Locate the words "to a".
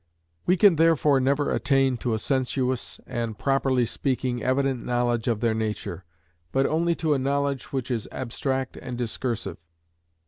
1.97-2.17, 6.95-7.19